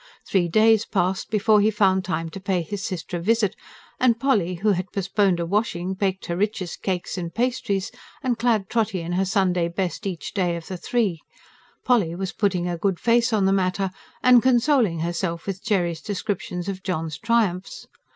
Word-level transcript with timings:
Three 0.27 0.47
days 0.47 0.83
passed 0.83 1.29
before 1.29 1.61
he 1.61 1.69
found 1.69 2.03
time 2.03 2.29
to 2.31 2.39
pay 2.39 2.63
his 2.63 2.81
sister 2.83 3.17
a 3.17 3.21
visit; 3.21 3.55
and 3.99 4.19
Polly, 4.19 4.55
who 4.55 4.69
had 4.71 4.91
postponed 4.91 5.39
a 5.39 5.45
washing, 5.45 5.93
baked 5.93 6.25
her 6.25 6.35
richest 6.35 6.81
cakes 6.81 7.19
and 7.19 7.31
pastries, 7.31 7.91
and 8.23 8.39
clad 8.39 8.67
Trotty 8.67 9.01
in 9.01 9.11
her 9.11 9.25
Sunday 9.25 9.67
best 9.67 10.07
each 10.07 10.33
day 10.33 10.55
of 10.55 10.65
the 10.65 10.77
three: 10.77 11.21
Polly 11.85 12.15
was 12.15 12.33
putting 12.33 12.67
a 12.67 12.79
good 12.79 12.99
face 12.99 13.31
on 13.31 13.45
the 13.45 13.53
matter, 13.53 13.91
and 14.23 14.41
consoling 14.41 15.01
herself 15.01 15.45
with 15.45 15.63
Jerry's 15.63 16.01
descriptions 16.01 16.67
of 16.67 16.81
John's 16.81 17.19
triumphs. 17.19 17.85